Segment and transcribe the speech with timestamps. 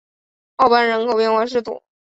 [0.55, 1.61] 奥班人口变化图示